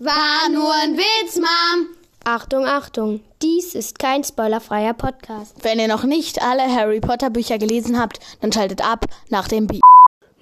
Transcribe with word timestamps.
War 0.00 0.48
nur 0.50 0.72
ein 0.82 0.96
Witz, 0.96 1.36
Mom. 1.36 1.86
Achtung, 2.24 2.66
Achtung, 2.66 3.20
dies 3.40 3.76
ist 3.76 4.00
kein 4.00 4.24
spoilerfreier 4.24 4.92
Podcast. 4.92 5.62
Wenn 5.62 5.78
ihr 5.78 5.86
noch 5.86 6.02
nicht 6.02 6.42
alle 6.42 6.62
Harry 6.62 6.98
Potter 6.98 7.30
Bücher 7.30 7.58
gelesen 7.58 8.00
habt, 8.00 8.18
dann 8.40 8.50
schaltet 8.50 8.84
ab 8.84 9.04
nach 9.28 9.46
dem 9.46 9.68
Beat. 9.68 9.82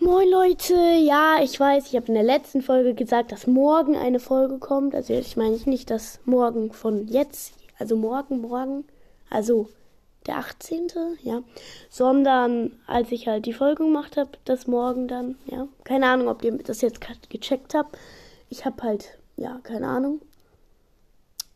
Moin 0.01 0.31
Leute, 0.31 0.75
ja, 0.75 1.43
ich 1.43 1.61
weiß, 1.61 1.89
ich 1.89 1.97
habe 1.97 2.07
in 2.07 2.15
der 2.15 2.23
letzten 2.23 2.63
Folge 2.63 2.95
gesagt, 2.95 3.31
dass 3.31 3.47
morgen 3.47 3.95
eine 3.95 4.21
Folge 4.21 4.59
kommt. 4.59 4.95
Also 4.95 5.13
ich 5.13 5.37
meine 5.37 5.59
nicht 5.67 5.91
das 5.91 6.21
morgen 6.25 6.73
von 6.73 7.07
jetzt, 7.09 7.53
also 7.79 7.95
morgen, 7.95 8.41
morgen, 8.41 8.87
also 9.29 9.69
der 10.27 10.39
18., 10.39 10.89
ja, 11.21 11.43
sondern 11.91 12.73
als 12.87 13.13
ich 13.13 13.29
halt 13.29 13.45
die 13.45 13.53
Folge 13.53 13.85
gemacht 13.85 14.17
habe, 14.17 14.31
das 14.47 14.67
morgen 14.67 15.09
dann, 15.09 15.37
ja. 15.45 15.69
Keine 15.85 16.07
Ahnung, 16.07 16.29
ob 16.29 16.43
ihr 16.43 16.57
das 16.57 16.81
jetzt 16.81 17.01
gecheckt 17.29 17.75
habt. 17.75 17.99
Ich 18.49 18.65
habe 18.65 18.83
halt, 18.83 19.19
ja, 19.43 19.59
keine 19.65 19.89
Ahnung. 19.89 20.21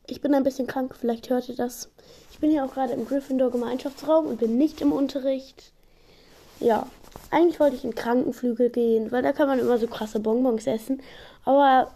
Ich 0.08 0.20
bin 0.20 0.34
ein 0.34 0.42
bisschen 0.42 0.66
krank, 0.66 0.94
vielleicht 0.98 1.30
hört 1.30 1.48
ihr 1.48 1.54
das. 1.54 1.88
Ich 2.32 2.40
bin 2.40 2.50
hier 2.50 2.64
auch 2.64 2.74
gerade 2.74 2.92
im 2.92 3.06
Gryffindor 3.06 3.50
Gemeinschaftsraum 3.50 4.26
und 4.26 4.40
bin 4.40 4.58
nicht 4.58 4.80
im 4.80 4.92
Unterricht. 4.92 5.72
Ja, 6.58 6.88
eigentlich 7.30 7.60
wollte 7.60 7.76
ich 7.76 7.84
in 7.84 7.94
Krankenflügel 7.94 8.70
gehen, 8.70 9.12
weil 9.12 9.22
da 9.22 9.32
kann 9.32 9.46
man 9.46 9.60
immer 9.60 9.78
so 9.78 9.86
krasse 9.86 10.18
Bonbons 10.18 10.66
essen. 10.66 11.00
Aber 11.44 11.92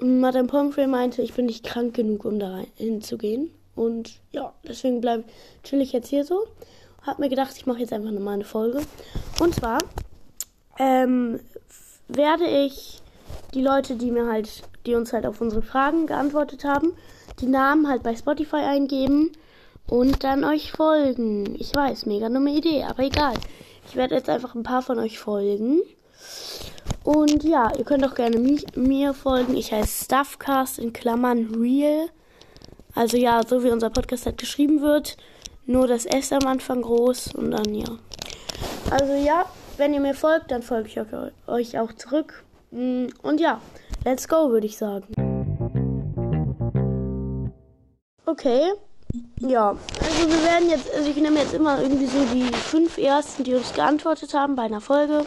Madame 0.00 0.48
Pomfrey 0.48 0.86
meinte, 0.86 1.22
ich 1.22 1.32
bin 1.32 1.46
nicht 1.46 1.64
krank 1.64 1.94
genug, 1.94 2.26
um 2.26 2.38
da 2.38 2.60
hinzugehen. 2.74 3.50
Und 3.74 4.20
ja, 4.32 4.52
deswegen 4.68 5.00
bleibe 5.00 5.24
chill 5.62 5.80
ich 5.80 5.92
jetzt 5.92 6.08
hier 6.08 6.24
so. 6.24 6.46
Hab 7.02 7.18
mir 7.18 7.30
gedacht, 7.30 7.54
ich 7.56 7.66
mache 7.66 7.80
jetzt 7.80 7.92
einfach 7.92 8.10
nochmal 8.10 8.34
eine 8.34 8.44
Folge. 8.44 8.82
Und 9.40 9.54
zwar 9.54 9.78
ähm, 10.78 11.40
werde 12.08 12.46
ich 12.46 13.00
die 13.54 13.62
Leute, 13.62 13.96
die 13.96 14.10
mir 14.10 14.26
halt, 14.26 14.62
die 14.86 14.94
uns 14.94 15.12
halt 15.12 15.26
auf 15.26 15.40
unsere 15.40 15.62
Fragen 15.62 16.06
geantwortet 16.06 16.64
haben, 16.64 16.92
die 17.40 17.46
Namen 17.46 17.88
halt 17.88 18.02
bei 18.02 18.14
Spotify 18.14 18.56
eingeben 18.56 19.32
und 19.88 20.24
dann 20.24 20.44
euch 20.44 20.72
folgen. 20.72 21.54
Ich 21.58 21.74
weiß, 21.74 22.06
mega 22.06 22.28
dumme 22.28 22.50
Idee, 22.50 22.84
aber 22.84 23.02
egal. 23.02 23.34
Ich 23.88 23.96
werde 23.96 24.14
jetzt 24.14 24.28
einfach 24.28 24.54
ein 24.54 24.62
paar 24.62 24.82
von 24.82 24.98
euch 24.98 25.18
folgen. 25.18 25.80
Und 27.04 27.44
ja, 27.44 27.70
ihr 27.76 27.84
könnt 27.84 28.04
auch 28.04 28.14
gerne 28.14 28.38
mich, 28.38 28.64
mir 28.74 29.14
folgen. 29.14 29.56
Ich 29.56 29.72
heiße 29.72 30.04
Stuffcast 30.04 30.78
in 30.78 30.92
Klammern 30.92 31.54
Real. 31.54 32.08
Also 32.94 33.16
ja, 33.16 33.42
so 33.46 33.62
wie 33.62 33.70
unser 33.70 33.90
Podcast 33.90 34.26
halt 34.26 34.38
geschrieben 34.38 34.80
wird. 34.80 35.16
Nur 35.66 35.86
das 35.86 36.06
S 36.06 36.32
am 36.32 36.46
Anfang 36.46 36.82
groß 36.82 37.34
und 37.34 37.52
dann 37.52 37.74
ja. 37.74 37.98
Also 38.90 39.14
ja, 39.14 39.44
wenn 39.76 39.94
ihr 39.94 40.00
mir 40.00 40.14
folgt, 40.14 40.50
dann 40.50 40.62
folge 40.62 40.88
ich 40.88 40.98
euch 41.46 41.78
auch 41.78 41.92
zurück. 41.92 42.44
Mm, 42.70 43.06
und 43.22 43.40
ja, 43.40 43.60
let's 44.06 44.28
go, 44.28 44.50
würde 44.50 44.66
ich 44.66 44.78
sagen. 44.78 45.04
Okay. 48.24 48.72
Ja, 49.40 49.70
also 49.70 50.28
wir 50.28 50.44
werden 50.44 50.70
jetzt, 50.70 50.92
also 50.94 51.10
ich 51.10 51.16
nehme 51.16 51.40
jetzt 51.40 51.54
immer 51.54 51.80
irgendwie 51.80 52.06
so 52.06 52.24
die 52.32 52.44
fünf 52.52 52.98
ersten, 52.98 53.44
die 53.44 53.54
uns 53.54 53.72
geantwortet 53.72 54.32
haben 54.34 54.56
bei 54.56 54.62
einer 54.62 54.80
Folge. 54.80 55.24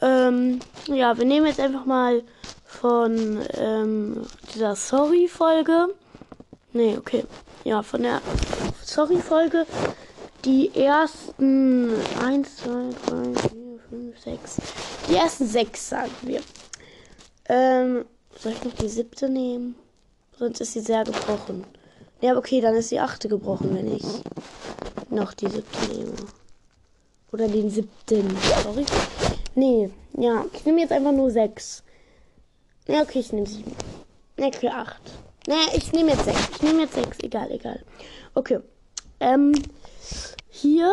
Ähm, 0.00 0.60
ja, 0.86 1.16
wir 1.16 1.24
nehmen 1.24 1.46
jetzt 1.46 1.60
einfach 1.60 1.84
mal 1.84 2.22
von 2.64 3.40
ähm, 3.54 4.26
dieser 4.54 4.76
Sorry-Folge. 4.76 5.88
Nee, 6.72 6.96
okay. 6.98 7.24
Ja, 7.64 7.82
von 7.82 8.02
der 8.02 8.20
Sorry-Folge 8.82 9.66
die 10.44 10.74
ersten 10.74 11.90
1, 12.22 12.56
2, 12.58 12.70
3, 13.06 13.40
4, 13.48 13.78
5, 13.90 14.20
6. 14.20 14.56
Die 15.08 15.14
ersten 15.14 15.46
6, 15.46 15.88
sagen 15.88 16.12
wir. 16.22 16.40
Ähm, 17.48 18.04
soll 18.38 18.52
ich 18.52 18.64
noch 18.64 18.74
die 18.74 18.88
siebte 18.88 19.28
nehmen? 19.28 19.76
Sonst 20.38 20.60
ist 20.60 20.72
sie 20.72 20.80
sehr 20.80 21.04
gebrochen. 21.04 21.64
Ja, 22.20 22.36
okay, 22.36 22.60
dann 22.60 22.74
ist 22.74 22.90
die 22.90 23.00
achte 23.00 23.28
gebrochen, 23.28 23.74
wenn 23.74 23.94
ich 23.94 24.04
noch 25.10 25.34
die 25.34 25.48
siebte 25.48 25.92
nehme. 25.92 26.14
Oder 27.32 27.48
den 27.48 27.68
siebten. 27.68 28.36
Sorry. 28.62 28.86
Nee, 29.54 29.90
ja. 30.16 30.44
Ich 30.52 30.64
nehme 30.64 30.80
jetzt 30.80 30.92
einfach 30.92 31.12
nur 31.12 31.30
sechs. 31.30 31.82
Ja, 32.86 33.02
okay, 33.02 33.20
ich 33.20 33.32
nehme 33.32 33.46
sieben. 33.46 33.74
Ne, 34.36 34.46
okay, 34.46 34.68
acht. 34.68 35.02
Ne, 35.46 35.56
ich 35.74 35.92
nehme 35.92 36.12
jetzt 36.12 36.24
sechs. 36.24 36.48
Ich 36.50 36.62
nehme 36.62 36.82
jetzt 36.82 36.94
sechs. 36.94 37.18
Egal, 37.20 37.50
egal. 37.50 37.84
Okay. 38.34 38.60
Ähm, 39.20 39.52
hier 40.48 40.92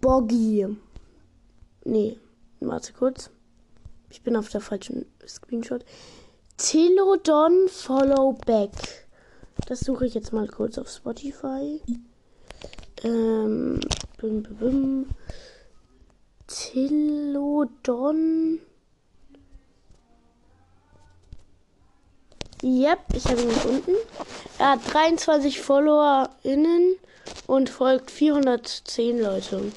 Boggy. 0.00 0.66
Nee, 1.84 2.18
warte 2.60 2.92
kurz. 2.92 3.30
Ich 4.10 4.22
bin 4.22 4.36
auf 4.36 4.48
der 4.48 4.60
falschen 4.60 5.06
Screenshot. 5.26 5.84
Telodon 6.56 7.68
Follow 7.68 8.32
Back. 8.46 8.70
Das 9.66 9.80
suche 9.80 10.06
ich 10.06 10.14
jetzt 10.14 10.32
mal 10.32 10.48
kurz 10.48 10.78
auf 10.78 10.88
Spotify. 10.88 11.80
Ähm, 13.04 13.80
bim, 14.16 14.42
bim, 14.42 14.56
bim. 14.56 15.06
Tillodon. 16.46 17.88
Yep, 22.62 22.98
ich 23.14 23.24
habe 23.26 23.42
ihn 23.42 23.48
gefunden. 23.50 23.94
Er 24.58 24.70
hat 24.72 24.80
23 24.92 25.60
FollowerInnen 25.60 26.96
und 27.46 27.70
folgt 27.70 28.10
410 28.10 29.20
Leute. 29.20 29.72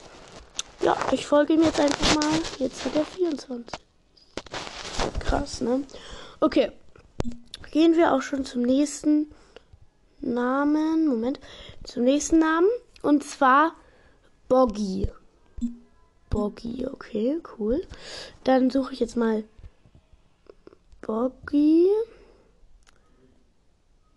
Ja, 0.82 0.98
ich 1.12 1.28
folge 1.28 1.54
ihm 1.54 1.62
jetzt 1.64 1.80
einfach 1.80 2.16
mal. 2.16 2.40
Jetzt 2.58 2.86
hat 2.86 2.96
er 2.96 3.06
24. 3.06 3.91
Krass, 5.32 5.62
ne? 5.62 5.86
Okay. 6.42 6.74
Gehen 7.72 7.96
wir 7.96 8.14
auch 8.14 8.22
schon 8.22 8.44
zum 8.44 8.64
nächsten 8.64 9.32
Namen. 10.20 11.08
Moment. 11.08 11.40
Zum 11.86 12.04
nächsten 12.04 12.40
Namen. 12.40 12.68
Und 13.02 13.24
zwar 13.24 13.72
Boggy. 14.50 15.08
Boggy, 16.30 16.86
okay, 16.86 17.40
cool. 17.58 17.82
Dann 18.44 18.70
suche 18.70 18.92
ich 18.94 19.00
jetzt 19.00 19.16
mal 19.16 19.46
Boggy. 21.00 21.88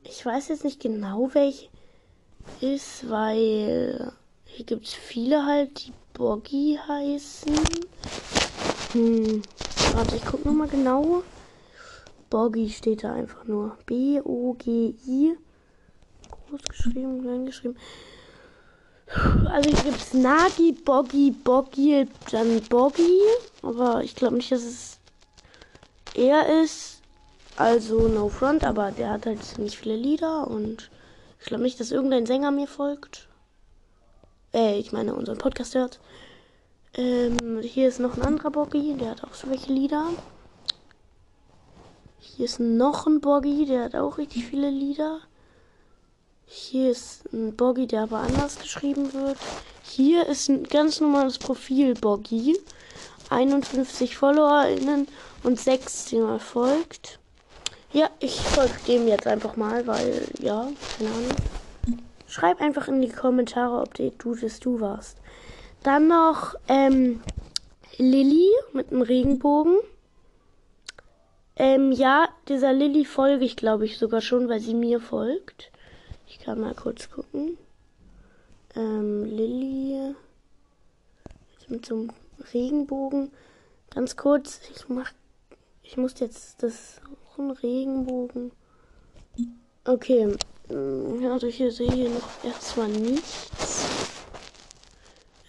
Ich 0.02 0.26
weiß 0.26 0.48
jetzt 0.48 0.64
nicht 0.64 0.80
genau, 0.80 1.32
welch 1.32 1.70
ist, 2.60 3.08
weil 3.08 4.12
hier 4.46 4.66
gibt 4.66 4.88
es 4.88 4.94
viele 4.94 5.46
halt, 5.46 5.86
die 5.86 5.92
Boggy 6.12 6.76
heißen. 6.88 7.54
Hm, 8.94 9.42
warte, 9.94 10.16
ich 10.16 10.24
gucke 10.24 10.48
nochmal 10.48 10.68
genau. 10.68 11.22
Boggy 12.30 12.70
steht 12.70 13.04
da 13.04 13.14
einfach 13.14 13.44
nur. 13.44 13.76
B-O-G-I 13.86 15.36
groß 16.54 16.62
geschrieben, 16.62 17.22
klein 17.22 17.46
geschrieben. 17.46 17.76
Also 19.50 19.70
hier 19.70 19.82
gibt 19.84 20.00
es 20.00 20.14
Nagi, 20.14 20.72
Boggy, 20.72 21.30
Boggy, 21.30 22.06
dann 22.30 22.60
Boggy. 22.62 23.20
Aber 23.62 24.02
ich 24.02 24.14
glaube 24.16 24.36
nicht, 24.36 24.50
dass 24.50 24.62
es 24.62 24.98
er 26.14 26.62
ist. 26.62 27.00
Also 27.56 28.08
No 28.08 28.28
Front, 28.28 28.64
aber 28.64 28.90
der 28.90 29.10
hat 29.10 29.26
halt 29.26 29.44
ziemlich 29.44 29.78
viele 29.78 29.94
Lieder 29.94 30.48
und 30.48 30.90
ich 31.38 31.46
glaube 31.46 31.62
nicht, 31.62 31.78
dass 31.78 31.92
irgendein 31.92 32.26
Sänger 32.26 32.50
mir 32.50 32.66
folgt. 32.66 33.28
Äh, 34.52 34.78
ich 34.78 34.90
meine, 34.90 35.14
unseren 35.14 35.38
Podcast 35.38 35.74
hört. 35.76 36.00
Ähm, 36.96 37.60
hier 37.60 37.88
ist 37.88 37.98
noch 37.98 38.16
ein 38.16 38.22
anderer 38.22 38.50
Boggy, 38.50 38.94
der 38.94 39.10
hat 39.10 39.24
auch 39.24 39.34
so 39.34 39.50
welche 39.50 39.72
Lieder. 39.72 40.10
Hier 42.20 42.44
ist 42.44 42.60
noch 42.60 43.06
ein 43.06 43.20
Boggy, 43.20 43.66
der 43.66 43.84
hat 43.84 43.96
auch 43.96 44.18
richtig 44.18 44.46
viele 44.46 44.70
Lieder. 44.70 45.18
Hier 46.46 46.90
ist 46.90 47.32
ein 47.32 47.56
Boggy, 47.56 47.88
der 47.88 48.04
aber 48.04 48.18
anders 48.18 48.60
geschrieben 48.60 49.12
wird. 49.12 49.38
Hier 49.82 50.26
ist 50.26 50.48
ein 50.48 50.64
ganz 50.64 51.00
normales 51.00 51.38
Profil 51.38 51.94
Boggy. 51.94 52.56
51 53.28 54.16
FollowerInnen 54.16 55.08
und 55.42 55.58
6, 55.58 56.06
die 56.06 56.18
mal 56.18 56.38
folgt. 56.38 57.18
Ja, 57.92 58.08
ich 58.20 58.40
folge 58.40 58.74
dem 58.86 59.08
jetzt 59.08 59.26
einfach 59.26 59.56
mal, 59.56 59.86
weil, 59.88 60.28
ja, 60.38 60.68
keine 60.96 61.10
Ahnung. 61.10 62.02
Schreib 62.28 62.60
einfach 62.60 62.86
in 62.86 63.00
die 63.00 63.08
Kommentare, 63.08 63.80
ob 63.80 63.94
du 63.94 64.34
das 64.34 64.60
du 64.60 64.80
warst. 64.80 65.16
Dann 65.84 66.08
noch 66.08 66.54
ähm, 66.66 67.20
Lilly 67.98 68.50
mit 68.72 68.90
einem 68.90 69.02
Regenbogen. 69.02 69.76
Ähm, 71.56 71.92
ja, 71.92 72.26
dieser 72.48 72.72
Lilly 72.72 73.04
folge 73.04 73.44
ich, 73.44 73.54
glaube 73.54 73.84
ich, 73.84 73.98
sogar 73.98 74.22
schon, 74.22 74.48
weil 74.48 74.60
sie 74.60 74.72
mir 74.72 74.98
folgt. 74.98 75.70
Ich 76.26 76.38
kann 76.38 76.58
mal 76.58 76.74
kurz 76.74 77.10
gucken. 77.10 77.58
Ähm, 78.74 79.26
Lilly. 79.26 80.14
Mit 81.68 81.84
so 81.84 81.94
einem 81.94 82.12
Regenbogen. 82.54 83.30
Ganz 83.90 84.16
kurz, 84.16 84.60
ich 84.74 84.88
mach. 84.88 85.12
Ich 85.82 85.98
muss 85.98 86.18
jetzt 86.18 86.62
das 86.62 86.96
suchen. 86.96 87.50
Regenbogen. 87.50 88.52
Okay. 89.84 90.34
Ja, 90.70 91.32
also 91.32 91.46
hier 91.46 91.70
sehe 91.70 91.92
ich 91.92 92.08
noch 92.08 92.42
erstmal 92.42 92.88
nichts. 92.88 94.03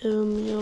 Ähm, 0.04 0.48
ja. 0.48 0.60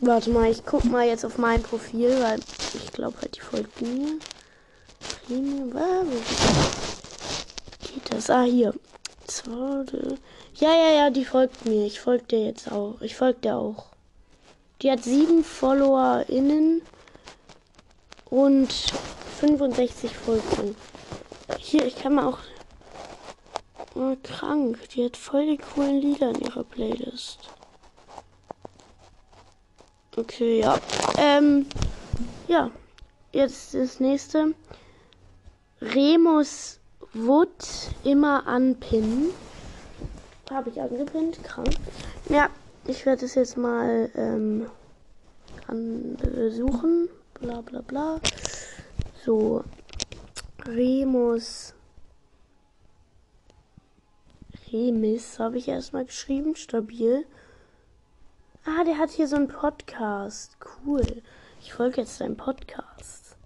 Warte 0.00 0.30
mal, 0.30 0.50
ich 0.50 0.64
guck 0.64 0.84
mal 0.84 1.06
jetzt 1.06 1.24
auf 1.24 1.36
mein 1.36 1.62
Profil, 1.62 2.18
weil 2.22 2.40
ich 2.74 2.92
glaube 2.92 3.16
halt, 3.20 3.36
die 3.36 3.40
folgt 3.40 3.82
mir. 3.82 4.18
Premium, 5.26 5.76
ah, 5.76 6.02
wo 6.04 6.16
geht 7.86 8.12
das? 8.12 8.30
Ah, 8.30 8.42
hier. 8.42 8.72
Ja, 10.54 10.74
ja, 10.74 10.92
ja, 10.92 11.10
die 11.10 11.24
folgt 11.24 11.64
mir. 11.66 11.86
Ich 11.86 12.00
folge 12.00 12.24
dir 12.24 12.44
jetzt 12.46 12.70
auch. 12.72 13.00
Ich 13.00 13.14
folge 13.16 13.40
dir 13.40 13.56
auch. 13.56 13.86
Die 14.82 14.90
hat 14.90 15.04
sieben 15.04 15.44
FollowerInnen 15.44 16.82
und 18.30 18.72
65 19.40 20.10
Folgen. 20.16 20.74
Hier, 21.58 21.84
ich 21.84 21.96
kann 21.96 22.14
mal 22.14 22.26
auch. 22.26 22.38
Oh, 23.94 24.16
krank. 24.22 24.88
Die 24.90 25.04
hat 25.04 25.16
voll 25.16 25.46
die 25.46 25.58
coolen 25.58 26.00
Lieder 26.00 26.30
in 26.30 26.40
ihrer 26.40 26.64
Playlist. 26.64 27.38
Okay, 30.16 30.60
ja. 30.60 30.78
Ähm, 31.18 31.66
ja. 32.48 32.70
Jetzt 33.32 33.74
das 33.74 34.00
nächste. 34.00 34.54
Remus 35.80 36.78
Wood 37.14 37.48
immer 38.04 38.46
anpinnen. 38.46 39.30
Habe 40.50 40.70
ich 40.70 40.80
angepinnt, 40.80 41.42
krank. 41.44 41.70
Ja, 42.28 42.50
ich 42.86 43.06
werde 43.06 43.24
es 43.24 43.36
jetzt 43.36 43.56
mal 43.56 44.10
ähm, 44.14 44.66
suchen. 46.50 47.08
Bla 47.34 47.60
bla 47.60 47.80
bla. 47.80 48.20
So. 49.24 49.62
Remus. 50.66 51.72
Remis 54.72 55.38
habe 55.38 55.58
ich 55.58 55.68
erstmal 55.68 56.04
geschrieben. 56.04 56.56
Stabil. 56.56 57.26
Ah, 58.64 58.84
der 58.84 58.98
hat 58.98 59.10
hier 59.10 59.26
so 59.26 59.36
einen 59.36 59.48
Podcast. 59.48 60.56
Cool. 60.84 61.22
Ich 61.60 61.72
folge 61.72 62.00
jetzt 62.00 62.20
deinem 62.20 62.36
Podcast. 62.36 63.36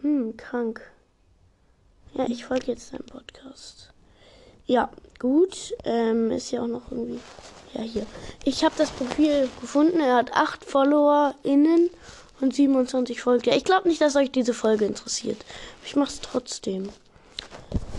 Hm, 0.00 0.36
krank. 0.36 0.80
Ja, 2.14 2.26
ich 2.26 2.44
folge 2.44 2.66
jetzt 2.68 2.92
deinem 2.92 3.06
Podcast. 3.06 3.92
Ja, 4.66 4.90
gut. 5.18 5.74
Ähm, 5.84 6.30
ist 6.30 6.50
ja 6.50 6.62
auch 6.62 6.66
noch 6.66 6.90
irgendwie. 6.90 7.20
Ja, 7.74 7.82
hier. 7.82 8.06
Ich 8.44 8.64
habe 8.64 8.74
das 8.78 8.90
Profil 8.90 9.48
gefunden. 9.60 10.00
Er 10.00 10.16
hat 10.16 10.32
8 10.32 10.64
FollowerInnen 10.64 11.90
und 12.40 12.54
27 12.54 13.20
Folgen. 13.20 13.48
Ja, 13.48 13.56
ich 13.56 13.64
glaube 13.64 13.88
nicht, 13.88 14.00
dass 14.00 14.16
euch 14.16 14.30
diese 14.30 14.54
Folge 14.54 14.84
interessiert. 14.84 15.44
Ich 15.84 15.96
mache 15.96 16.10
es 16.10 16.20
trotzdem. 16.20 16.88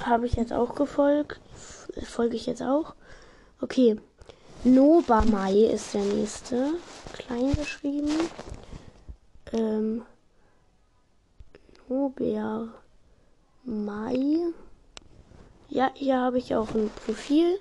Habe 0.06 0.26
ich 0.26 0.34
jetzt 0.34 0.54
auch 0.54 0.76
gefolgt 0.76 1.40
folge 2.06 2.36
ich 2.36 2.46
jetzt 2.46 2.62
auch. 2.62 2.94
Okay. 3.62 3.98
Nobamai 4.64 5.54
ist 5.54 5.94
der 5.94 6.04
nächste. 6.04 6.74
Klein 7.14 7.54
geschrieben. 7.56 8.12
Ähm. 9.54 10.04
Nober 11.88 12.70
Mai. 13.64 14.38
Ja, 15.68 15.92
hier 15.94 16.20
habe 16.20 16.38
ich 16.38 16.56
auch 16.56 16.74
ein 16.74 16.90
Profil. 17.06 17.60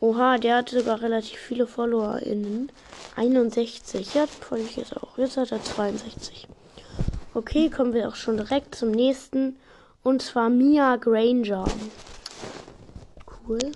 Oha, 0.00 0.38
der 0.38 0.56
hat 0.56 0.70
sogar 0.70 1.00
relativ 1.00 1.38
viele 1.38 1.66
FollowerInnen. 1.66 2.70
61. 3.16 4.14
Ja, 4.14 4.26
folge 4.26 4.64
ich 4.64 4.76
jetzt 4.76 4.96
auch. 4.96 5.18
Jetzt 5.18 5.36
hat 5.36 5.52
er 5.52 5.62
62. 5.62 6.48
Okay, 7.34 7.70
kommen 7.70 7.94
wir 7.94 8.08
auch 8.08 8.16
schon 8.16 8.36
direkt 8.36 8.74
zum 8.74 8.90
nächsten. 8.90 9.56
Und 10.02 10.22
zwar 10.22 10.50
Mia 10.50 10.96
Granger 10.96 11.64
cool. 13.48 13.72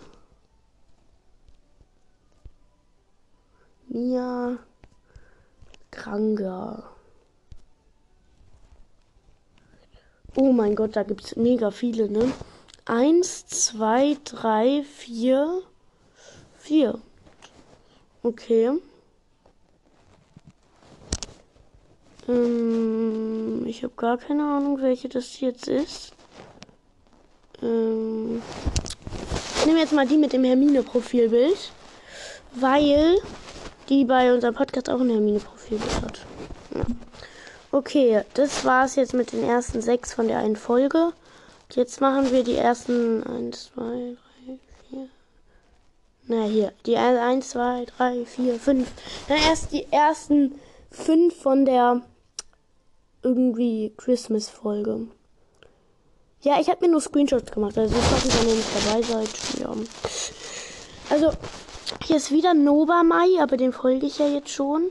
Mia 3.88 4.58
Kranga. 5.90 6.90
Oh 10.34 10.52
mein 10.52 10.74
Gott, 10.74 10.96
da 10.96 11.02
gibt 11.02 11.24
es 11.24 11.36
mega 11.36 11.70
viele, 11.70 12.10
ne? 12.10 12.30
Eins, 12.84 13.46
zwei, 13.46 14.16
drei, 14.24 14.84
vier, 14.84 15.62
vier. 16.58 17.00
Okay. 18.22 18.72
Ähm, 22.28 23.64
ich 23.66 23.82
habe 23.82 23.94
gar 23.96 24.18
keine 24.18 24.42
Ahnung, 24.42 24.80
welche 24.80 25.08
das 25.08 25.40
jetzt 25.40 25.68
ist. 25.68 26.12
Ähm, 27.62 28.42
ich 29.58 29.66
nehme 29.66 29.78
jetzt 29.78 29.92
mal 29.92 30.06
die 30.06 30.16
mit 30.16 30.32
dem 30.32 30.44
Hermine-Profilbild, 30.44 31.70
weil 32.52 33.16
die 33.88 34.04
bei 34.04 34.32
unserem 34.32 34.54
Podcast 34.54 34.90
auch 34.90 35.00
ein 35.00 35.10
Hermine-Profilbild 35.10 36.02
hat. 36.02 36.20
Ja. 36.74 36.84
Okay, 37.72 38.22
das 38.34 38.64
war's 38.64 38.96
jetzt 38.96 39.14
mit 39.14 39.32
den 39.32 39.44
ersten 39.44 39.80
sechs 39.80 40.14
von 40.14 40.28
der 40.28 40.38
einen 40.38 40.56
Folge. 40.56 41.12
Jetzt 41.72 42.00
machen 42.00 42.30
wir 42.30 42.44
die 42.44 42.54
ersten 42.54 43.22
1, 43.24 43.72
2, 43.74 43.82
3, 43.82 44.58
4. 44.90 45.08
Na 46.28 46.44
hier, 46.44 46.72
die 46.86 46.96
1, 46.96 47.50
2, 47.50 47.86
3, 47.96 48.24
4, 48.24 48.54
5. 48.54 48.88
Dann 49.28 49.38
erst 49.38 49.72
die 49.72 49.86
ersten 49.90 50.58
fünf 50.90 51.36
von 51.42 51.64
der 51.64 52.02
irgendwie 53.26 53.92
Christmas-Folge. 53.96 55.08
Ja, 56.42 56.60
ich 56.60 56.68
habe 56.68 56.86
mir 56.86 56.92
nur 56.92 57.00
Screenshots 57.00 57.50
gemacht. 57.50 57.76
Also 57.76 57.96
ich 57.96 58.10
hoffe, 58.10 58.28
wenn 58.28 58.48
ihr 58.48 58.54
nicht 58.54 58.68
dabei 58.74 59.02
seid. 59.02 59.28
Ja. 59.60 59.74
Also, 61.10 61.32
hier 62.04 62.16
ist 62.16 62.30
wieder 62.30 62.54
Nobamai, 62.54 63.40
aber 63.40 63.56
den 63.56 63.72
folge 63.72 64.06
ich 64.06 64.18
ja 64.18 64.28
jetzt 64.28 64.50
schon. 64.50 64.90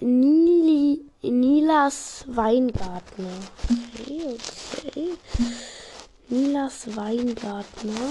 Nili, 0.00 1.04
Nilas 1.22 2.24
Weingartner. 2.28 3.28
Okay, 4.00 4.36
okay. 4.86 5.08
Nilas 6.28 6.96
Weingartner. 6.96 8.10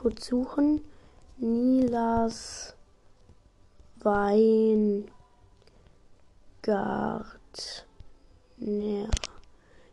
Kurz 0.00 0.26
suchen. 0.26 0.82
Nilas 1.36 2.74
Weingartner. 4.00 5.12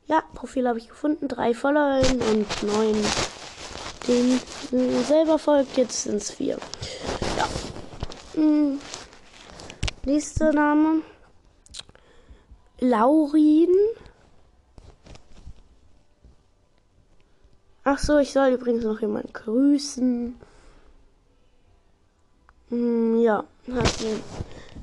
Ja, 0.08 0.24
Profil 0.34 0.68
habe 0.68 0.80
ich 0.80 0.90
gefunden. 0.90 1.28
Drei 1.28 1.54
Follower 1.54 2.02
und 2.32 2.64
neun. 2.64 2.96
Den 4.08 4.40
selber 5.04 5.38
folgt, 5.38 5.78
jetzt 5.78 6.04
sind 6.04 6.16
es 6.16 6.32
vier. 6.32 6.58
Ja. 7.38 7.48
Hm. 8.34 8.80
Nächster 10.06 10.52
Name. 10.52 11.02
Laurin. 12.80 13.70
Ach 17.84 17.98
so, 17.98 18.18
ich 18.18 18.32
soll 18.32 18.50
übrigens 18.50 18.84
noch 18.84 19.02
jemanden 19.02 19.34
grüßen. 19.34 20.40
Hm, 22.70 23.20
ja, 23.20 23.44
hat 23.72 23.88
sie, 23.98 24.24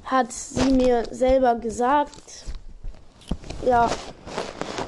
hat 0.05 0.33
sie 0.33 0.71
mir 0.73 1.05
selber 1.11 1.55
gesagt. 1.55 2.45
Ja, 3.65 3.91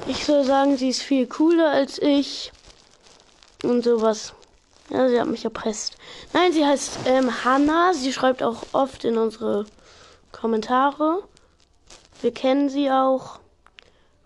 ich 0.07 0.25
soll 0.25 0.43
sagen, 0.43 0.77
sie 0.77 0.89
ist 0.89 1.01
viel 1.01 1.27
cooler 1.27 1.71
als 1.71 1.99
ich. 1.99 2.51
Und 3.63 3.83
sowas. 3.83 4.33
Ja, 4.89 5.07
sie 5.07 5.19
hat 5.19 5.27
mich 5.27 5.43
erpresst. 5.43 5.97
Nein, 6.33 6.53
sie 6.53 6.65
heißt 6.65 6.99
ähm, 7.05 7.43
Hannah. 7.43 7.93
Sie 7.93 8.11
schreibt 8.11 8.41
auch 8.41 8.63
oft 8.71 9.03
in 9.05 9.17
unsere 9.17 9.65
Kommentare. 10.31 11.23
Wir 12.21 12.33
kennen 12.33 12.69
sie 12.69 12.89
auch, 12.89 13.39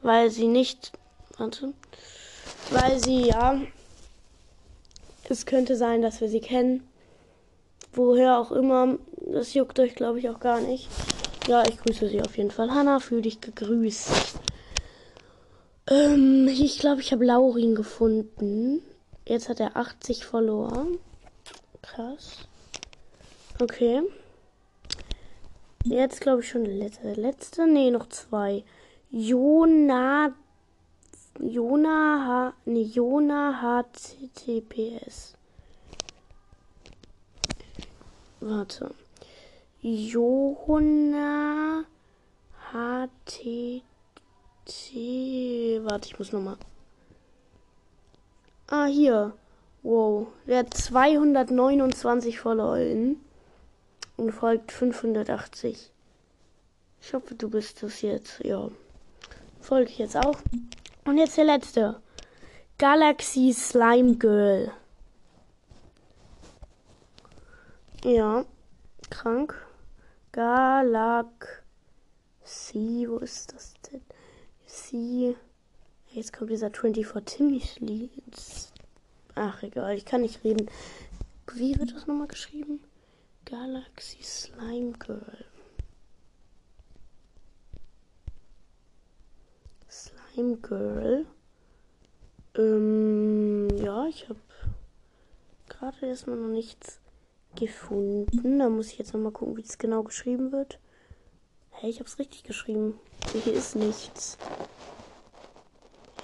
weil 0.01 0.29
sie 0.29 0.47
nicht. 0.47 0.93
Warte. 1.37 1.73
Weil 2.69 3.03
sie, 3.03 3.27
ja. 3.27 3.59
Es 5.27 5.45
könnte 5.45 5.75
sein, 5.75 6.01
dass 6.01 6.21
wir 6.21 6.29
sie 6.29 6.41
kennen. 6.41 6.87
Woher 7.91 8.37
auch 8.37 8.51
immer. 8.51 8.97
Das 9.17 9.53
juckt 9.53 9.79
euch, 9.79 9.95
glaube 9.95 10.19
ich, 10.19 10.29
auch 10.29 10.39
gar 10.39 10.61
nicht. 10.61 10.87
Ja, 11.47 11.63
ich 11.67 11.77
grüße 11.77 12.07
sie 12.07 12.21
auf 12.21 12.37
jeden 12.37 12.51
Fall. 12.51 12.71
Hannah, 12.71 13.01
fühl 13.01 13.21
dich 13.21 13.41
gegrüßt. 13.41 14.39
Ähm, 15.87 16.47
ich 16.47 16.79
glaube, 16.79 17.01
ich 17.01 17.11
habe 17.11 17.25
Laurin 17.25 17.75
gefunden. 17.75 18.81
Jetzt 19.27 19.49
hat 19.49 19.59
er 19.59 19.75
80 19.75 20.25
verloren. 20.25 20.99
Krass. 21.81 22.47
Okay. 23.59 24.03
Jetzt 25.83 26.21
glaube 26.21 26.41
ich 26.41 26.49
schon 26.49 26.63
der 26.63 26.75
letzte. 26.75 27.13
letzte? 27.13 27.67
Nee, 27.67 27.91
noch 27.91 28.07
zwei. 28.07 28.63
Jona. 29.11 30.33
Jona. 31.39 32.53
Nee, 32.63 32.83
Jona 32.83 33.83
HTTPS. 33.83 35.33
Warte. 38.39 38.95
HTTPS. 42.71 43.83
T. 44.65 45.81
Warte, 45.83 46.07
ich 46.07 46.17
muss 46.17 46.31
nochmal. 46.31 46.57
Ah, 48.67 48.85
hier. 48.85 49.33
Wow, 49.81 50.27
der 50.47 50.59
hat 50.59 50.73
229 50.73 52.39
FollowerInnen 52.39 53.19
und 54.15 54.31
folgt 54.31 54.71
580. 54.71 55.91
Ich 57.01 57.13
hoffe, 57.13 57.35
du 57.35 57.49
bist 57.49 57.83
es 57.83 58.01
jetzt. 58.01 58.39
Ja. 58.43 58.69
Folge 59.59 59.91
ich 59.91 59.97
jetzt 59.97 60.15
auch. 60.15 60.37
Und 61.03 61.17
jetzt 61.17 61.37
der 61.37 61.43
letzte. 61.43 62.01
Galaxy 62.77 63.51
Slime 63.51 64.15
Girl. 64.15 64.71
Ja, 68.05 68.45
krank. 69.09 69.65
Galaxy, 70.33 71.61
wo 73.07 73.17
ist 73.19 73.53
das 73.53 73.75
denn? 73.91 74.01
Sie. 74.65 75.37
Jetzt 76.09 76.33
kommt 76.33 76.49
dieser 76.49 76.71
24 76.71 77.23
Timmy 77.23 78.09
Ach, 79.35 79.61
egal, 79.61 79.95
ich 79.95 80.05
kann 80.05 80.21
nicht 80.21 80.43
reden. 80.43 80.71
Wie 81.53 81.77
wird 81.77 81.93
das 81.93 82.07
nochmal 82.07 82.25
geschrieben? 82.27 82.83
Galaxy 83.45 84.23
Slime 84.23 84.93
Girl. 84.93 85.45
Slime 89.87 90.57
Girl. 90.57 91.27
Ähm, 92.55 93.69
ja, 93.77 94.07
ich 94.07 94.29
habe 94.29 94.39
gerade 95.69 96.07
erstmal 96.07 96.37
noch 96.37 96.49
nichts 96.49 97.02
gefunden. 97.55 98.59
Da 98.59 98.69
muss 98.69 98.87
ich 98.87 98.97
jetzt 98.97 99.13
nochmal 99.13 99.31
gucken, 99.31 99.57
wie 99.57 99.63
das 99.63 99.77
genau 99.77 100.03
geschrieben 100.03 100.51
wird. 100.51 100.79
Hey, 101.71 101.89
ich 101.89 101.99
habe 101.99 102.07
es 102.07 102.19
richtig 102.19 102.43
geschrieben. 102.43 102.99
Hier 103.31 103.53
ist 103.53 103.75
nichts. 103.75 104.37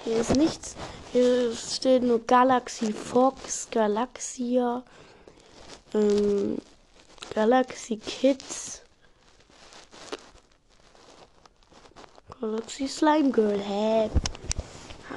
Hier 0.03 0.17
ist 0.17 0.36
nichts. 0.38 0.75
Hier 1.12 1.53
steht 1.53 2.03
nur 2.03 2.25
Galaxy 2.25 2.93
Fox, 2.93 3.67
Galaxia, 3.69 4.83
ähm, 5.93 6.57
Galaxy 7.33 7.98
Kids. 7.98 8.81
Galaxy 12.39 12.88
Slime 12.88 13.31
Girl, 13.31 13.59
hä? 13.59 14.09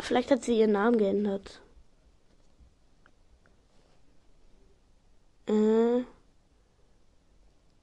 Vielleicht 0.01 0.31
hat 0.31 0.45
sie 0.45 0.59
ihren 0.59 0.73
Namen 0.73 0.99
geändert. 0.99 1.61
Äh. 5.53 6.05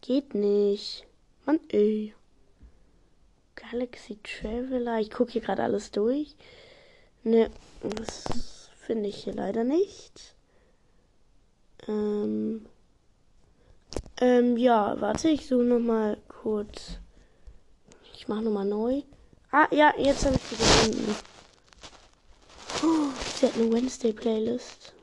Geht 0.02 0.34
nicht. 0.34 1.06
Mann, 1.46 1.60
ey. 1.70 2.16
Galaxy 3.56 4.18
Traveler. 4.24 5.00
Ich 5.00 5.12
gucke 5.12 5.34
hier 5.34 5.42
gerade 5.42 5.64
alles 5.64 5.92
durch. 5.92 6.36
Ne, 7.24 7.52
das 7.84 8.70
finde 8.78 9.10
ich 9.10 9.24
hier 9.24 9.34
leider 9.34 9.64
nicht. 9.64 10.36
Ähm. 11.88 12.66
Ähm, 14.20 14.58
ja, 14.58 15.00
warte, 15.00 15.30
ich 15.30 15.46
suche 15.46 15.64
nochmal 15.64 16.18
kurz. 16.28 16.98
Ich 18.16 18.28
mache 18.28 18.42
nochmal 18.42 18.66
neu. 18.66 19.04
Ah, 19.52 19.68
ja, 19.72 19.94
jetzt 19.98 20.26
habe 20.26 20.36
ich 20.36 20.42
sie 20.42 20.56
gefunden. 20.56 21.16
Oh, 22.84 23.10
sie 23.36 23.46
hat 23.46 23.56
eine 23.56 23.72
Wednesday-Playlist. 23.72 24.94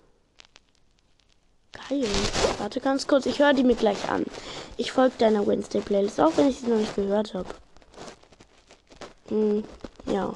Geil. 1.88 2.04
Warte 2.58 2.80
ganz 2.80 3.06
kurz, 3.06 3.26
ich 3.26 3.38
höre 3.38 3.54
die 3.54 3.62
mir 3.62 3.76
gleich 3.76 4.08
an. 4.08 4.24
Ich 4.76 4.90
folge 4.92 5.14
deiner 5.18 5.46
Wednesday-Playlist, 5.46 6.20
auch 6.20 6.36
wenn 6.36 6.48
ich 6.48 6.58
sie 6.58 6.66
noch 6.66 6.78
nicht 6.78 6.96
gehört 6.96 7.34
habe. 7.34 7.46
Hm, 9.28 9.62
ja. 10.06 10.34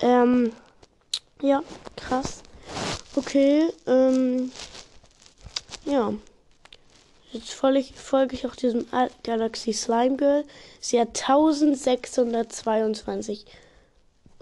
Ähm, 0.00 0.52
ja, 1.40 1.62
krass. 1.96 2.42
Okay, 3.16 3.68
ähm, 3.86 4.50
ja. 5.84 6.12
Jetzt 7.30 7.52
folge 7.52 7.78
ich, 7.80 7.94
folge 7.94 8.34
ich 8.34 8.46
auch 8.46 8.54
diesem 8.54 8.86
Galaxy 9.24 9.72
Slime 9.72 10.16
Girl. 10.16 10.44
Sie 10.80 11.00
hat 11.00 11.08
1622 11.08 13.44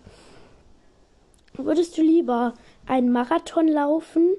Würdest 1.54 1.98
du 1.98 2.02
lieber 2.02 2.54
einen 2.88 3.12
Marathon 3.12 3.68
laufen 3.68 4.36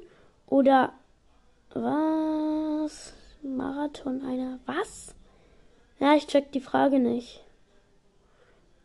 oder 0.46 0.92
was? 1.74 3.12
Marathon 3.42 4.24
einer. 4.24 4.58
Was? 4.66 5.14
Ja, 5.98 6.14
ich 6.14 6.26
check 6.26 6.52
die 6.52 6.60
Frage 6.60 6.98
nicht. 6.98 7.41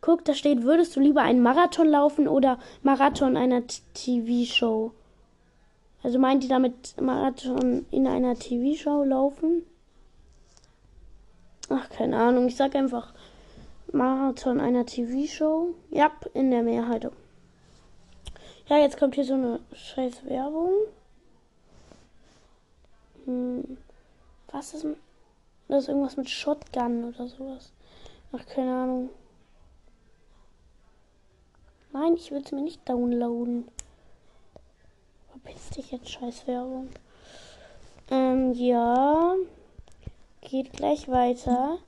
Guck, 0.08 0.24
da 0.24 0.34
steht, 0.34 0.64
würdest 0.64 0.96
du 0.96 1.02
lieber 1.02 1.22
einen 1.22 1.44
Marathon 1.44 1.86
laufen 1.86 2.30
oder 2.30 2.60
Marathon 2.82 3.36
einer 3.36 3.64
TV-Show? 3.68 4.94
Also 6.02 6.18
meint 6.18 6.44
die 6.44 6.48
damit 6.48 6.96
Marathon 7.02 7.86
in 7.92 8.08
einer 8.08 8.36
TV-Show 8.36 9.04
laufen? 9.04 9.64
Ach, 11.68 11.90
keine 11.90 12.18
Ahnung. 12.18 12.48
Ich 12.48 12.56
sag 12.56 12.74
einfach 12.74 13.14
Marathon 13.92 14.62
einer 14.62 14.86
TV-Show. 14.86 15.76
Ja, 15.92 16.10
in 16.34 16.52
der 16.52 16.64
Mehrheit. 16.64 17.12
Ja, 18.70 18.78
jetzt 18.78 18.98
kommt 18.98 19.16
hier 19.16 19.26
so 19.26 19.34
eine 19.34 19.60
scheiß 19.74 20.24
Werbung. 20.24 20.72
Hm. 23.26 23.78
Was 24.54 24.74
ist 24.74 24.88
das 25.68 25.84
ist 25.84 25.90
irgendwas 25.90 26.16
mit 26.16 26.30
Shotgun 26.30 27.14
oder 27.14 27.28
sowas. 27.28 27.74
Ach, 28.32 28.46
keine 28.46 28.74
Ahnung. 28.74 29.10
Nein, 32.00 32.14
ich 32.14 32.30
will 32.30 32.44
es 32.44 32.52
mir 32.52 32.62
nicht 32.62 32.88
downloaden. 32.88 33.68
Verpiss 35.32 35.72
dich 35.72 35.92
jetzt, 35.92 36.12
scheiß 36.12 36.46
Werbung. 36.46 36.90
Ähm, 38.12 38.54
ja. 38.54 39.34
Geht 40.42 40.74
gleich 40.74 41.10
weiter. 41.10 41.80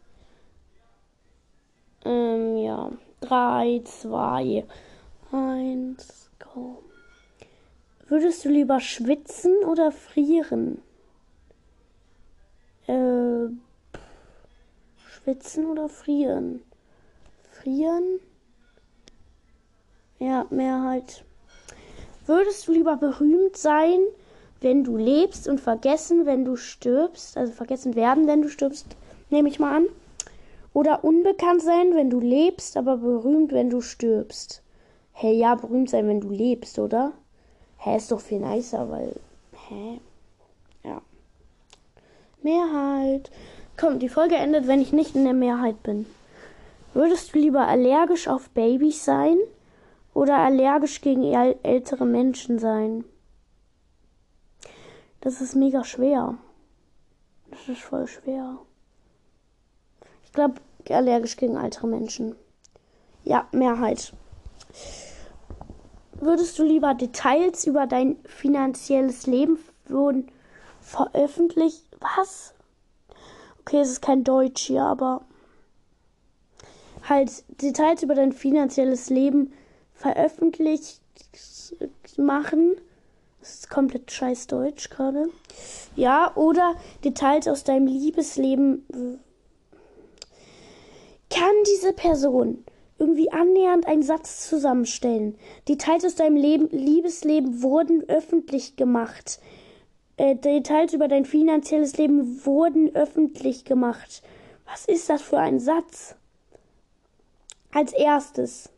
Ähm, 2.05 2.57
ja. 2.57 2.91
3, 3.21 3.83
2, 3.85 4.65
1, 5.31 6.31
go. 6.39 6.81
Würdest 8.07 8.43
du 8.45 8.49
lieber 8.49 8.79
schwitzen 8.79 9.63
oder 9.63 9.91
frieren? 9.91 10.81
Äh, 12.87 13.49
Schwitzen 15.07 15.67
oder 15.67 15.87
frieren? 15.87 16.63
Frieren. 17.51 18.19
Ja, 20.19 20.45
Mehrheit. 20.49 21.23
Würdest 22.25 22.67
du 22.67 22.73
lieber 22.73 22.97
berühmt 22.97 23.55
sein, 23.55 23.99
wenn 24.59 24.83
du 24.83 24.97
lebst 24.97 25.47
und 25.47 25.61
vergessen, 25.61 26.25
wenn 26.25 26.43
du 26.43 26.57
stirbst? 26.57 27.37
Also 27.37 27.53
vergessen 27.53 27.95
werden, 27.95 28.27
wenn 28.27 28.41
du 28.41 28.49
stirbst, 28.49 28.85
nehme 29.29 29.47
ich 29.47 29.59
mal 29.59 29.77
an. 29.77 29.85
Oder 30.73 31.05
unbekannt 31.05 31.61
sein, 31.61 31.95
wenn 31.95 32.09
du 32.09 32.19
lebst, 32.19 32.75
aber 32.75 32.97
berühmt, 32.97 33.53
wenn 33.53 33.69
du 33.69 33.79
stirbst. 33.79 34.61
Hä, 35.13 35.27
hey, 35.27 35.37
ja, 35.37 35.55
berühmt 35.55 35.89
sein, 35.89 36.07
wenn 36.07 36.19
du 36.19 36.29
lebst, 36.29 36.79
oder? 36.79 37.13
Hä, 37.77 37.95
ist 37.95 38.11
doch 38.11 38.19
viel 38.19 38.39
nicer, 38.39 38.89
weil. 38.91 39.15
Hä? 39.69 40.01
Ja. 40.83 41.01
Mehrheit. 42.43 43.31
Komm, 43.77 43.99
die 43.99 44.09
Folge 44.09 44.35
endet, 44.35 44.67
wenn 44.67 44.81
ich 44.81 44.91
nicht 44.91 45.15
in 45.15 45.23
der 45.23 45.33
Mehrheit 45.33 45.81
bin. 45.81 46.05
Würdest 46.93 47.33
du 47.33 47.39
lieber 47.39 47.67
allergisch 47.67 48.27
auf 48.27 48.49
Babys 48.49 49.05
sein 49.05 49.37
oder 50.19 50.39
allergisch 50.39 50.99
gegen 50.99 51.23
ältere 51.23 52.05
Menschen 52.05 52.59
sein? 52.59 53.05
Das 55.21 55.39
ist 55.39 55.55
mega 55.55 55.85
schwer. 55.85 56.37
Das 57.49 57.69
ist 57.69 57.81
voll 57.81 58.05
schwer. 58.05 58.57
Ich 60.25 60.33
glaube, 60.33 60.55
allergisch 60.89 61.37
gegen 61.37 61.55
ältere 61.55 61.87
Menschen. 61.87 62.35
Ja, 63.23 63.47
Mehrheit. 63.53 64.11
Würdest 66.19 66.59
du 66.59 66.63
lieber 66.63 66.95
Details 66.95 67.65
über 67.65 67.87
dein 67.87 68.17
finanzielles 68.25 69.25
Leben 69.25 69.57
wurden 69.87 70.29
veröffentlicht? 70.81 71.85
Was? 72.01 72.53
Okay, 73.61 73.79
es 73.79 73.89
ist 73.89 74.01
kein 74.01 74.25
Deutsch 74.25 74.63
hier, 74.63 74.83
aber 74.83 75.21
halt 77.07 77.45
Details 77.61 78.03
über 78.03 78.15
dein 78.15 78.33
finanzielles 78.33 79.09
Leben 79.09 79.53
veröffentlicht 79.99 81.01
machen. 82.17 82.75
Das 83.41 83.53
ist 83.53 83.69
komplett 83.69 84.11
scheiß 84.11 84.47
Deutsch 84.47 84.89
gerade. 84.89 85.29
Ja, 85.95 86.35
oder 86.35 86.75
Details 87.03 87.47
aus 87.47 87.63
deinem 87.63 87.87
Liebesleben. 87.87 88.85
Kann 91.29 91.53
diese 91.67 91.93
Person 91.93 92.63
irgendwie 92.97 93.31
annähernd 93.31 93.87
einen 93.87 94.03
Satz 94.03 94.49
zusammenstellen? 94.49 95.37
Details 95.67 96.05
aus 96.05 96.15
deinem 96.15 96.35
Leben, 96.37 96.69
Liebesleben 96.69 97.61
wurden 97.61 98.07
öffentlich 98.09 98.75
gemacht. 98.75 99.39
Äh, 100.17 100.35
Details 100.35 100.93
über 100.93 101.07
dein 101.07 101.25
finanzielles 101.25 101.97
Leben 101.97 102.45
wurden 102.45 102.95
öffentlich 102.95 103.63
gemacht. 103.63 104.21
Was 104.65 104.85
ist 104.85 105.09
das 105.09 105.21
für 105.21 105.39
ein 105.39 105.59
Satz? 105.59 106.15
Als 107.71 107.93
erstes. 107.93 108.69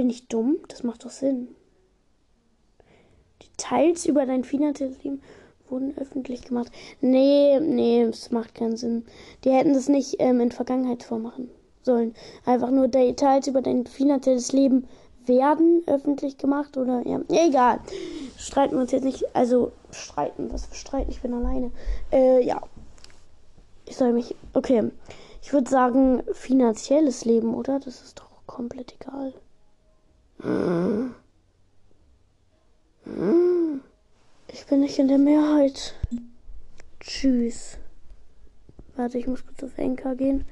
Bin 0.00 0.08
ich 0.08 0.28
dumm? 0.28 0.56
Das 0.68 0.82
macht 0.82 1.04
doch 1.04 1.10
Sinn. 1.10 1.48
Details 3.42 4.06
über 4.06 4.24
dein 4.24 4.44
finanzielles 4.44 5.04
Leben 5.04 5.20
wurden 5.68 5.94
öffentlich 5.98 6.40
gemacht. 6.40 6.72
Nee, 7.02 7.60
nee, 7.60 8.06
das 8.06 8.30
macht 8.30 8.54
keinen 8.54 8.78
Sinn. 8.78 9.04
Die 9.44 9.50
hätten 9.50 9.74
das 9.74 9.90
nicht 9.90 10.16
ähm, 10.18 10.40
in 10.40 10.52
Vergangenheit 10.52 11.02
vormachen 11.02 11.50
sollen. 11.82 12.14
Einfach 12.46 12.70
nur 12.70 12.88
Details 12.88 13.46
über 13.46 13.60
dein 13.60 13.84
finanzielles 13.84 14.52
Leben 14.52 14.88
werden 15.26 15.82
öffentlich 15.86 16.38
gemacht 16.38 16.78
oder 16.78 17.06
ja, 17.06 17.20
egal. 17.28 17.80
Streiten 18.38 18.76
wir 18.76 18.80
uns 18.80 18.92
jetzt 18.92 19.04
nicht, 19.04 19.36
also 19.36 19.70
streiten, 19.90 20.50
was 20.50 20.64
für 20.64 20.76
streiten, 20.76 21.10
ich 21.10 21.20
bin 21.20 21.34
alleine. 21.34 21.72
Äh, 22.10 22.42
ja. 22.42 22.62
Ich 23.84 23.98
soll 23.98 24.14
mich, 24.14 24.34
okay. 24.54 24.90
Ich 25.42 25.52
würde 25.52 25.68
sagen, 25.68 26.22
finanzielles 26.32 27.26
Leben, 27.26 27.52
oder? 27.52 27.80
Das 27.80 28.00
ist 28.00 28.18
doch 28.18 28.30
komplett 28.46 28.94
egal. 28.98 29.34
Ich 34.48 34.66
bin 34.66 34.80
nicht 34.80 34.98
in 34.98 35.08
der 35.08 35.18
Mehrheit. 35.18 35.94
Tschüss. 37.00 37.76
Warte, 38.96 39.18
ich 39.18 39.26
muss 39.26 39.44
kurz 39.44 39.62
auf 39.62 39.76
Enker 39.76 40.14
gehen. 40.14 40.46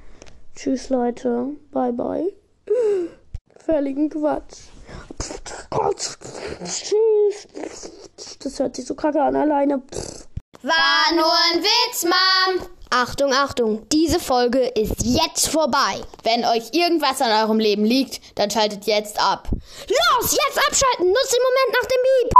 Tschüss, 0.55 0.89
Leute. 0.89 1.55
Bye, 1.71 1.93
bye. 1.93 2.31
Völligen 3.57 4.09
Quatsch. 4.09 4.67
Tschüss. 6.63 7.47
Das 8.39 8.59
hört 8.59 8.75
sich 8.75 8.85
so 8.85 8.95
kacke 8.95 9.21
an 9.21 9.35
alleine. 9.35 9.81
War 10.61 11.15
nur 11.15 11.31
ein 11.51 11.63
Witz, 11.63 12.03
Mom. 12.03 12.67
Achtung, 12.91 13.31
Achtung, 13.33 13.87
diese 13.91 14.19
Folge 14.19 14.61
ist 14.61 15.03
jetzt 15.03 15.47
vorbei. 15.49 16.01
Wenn 16.23 16.43
euch 16.43 16.73
irgendwas 16.73 17.21
an 17.21 17.31
eurem 17.43 17.59
Leben 17.59 17.85
liegt, 17.85 18.19
dann 18.35 18.49
schaltet 18.49 18.87
jetzt 18.87 19.19
ab. 19.21 19.47
Los, 19.51 20.31
jetzt 20.31 20.57
abschalten, 20.67 21.07
nutzt 21.07 21.31
den 21.31 21.43
Moment 21.43 21.79
nach 21.79 21.87
dem 21.87 22.01
Beep. 22.01 22.38